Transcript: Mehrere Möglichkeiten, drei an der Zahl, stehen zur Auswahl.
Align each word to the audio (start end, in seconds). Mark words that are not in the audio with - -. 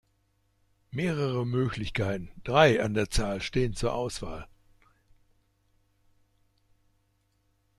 Mehrere 0.89 1.45
Möglichkeiten, 1.45 2.31
drei 2.43 2.81
an 2.83 2.95
der 2.95 3.11
Zahl, 3.11 3.39
stehen 3.39 3.75
zur 3.75 3.93
Auswahl. 3.93 4.47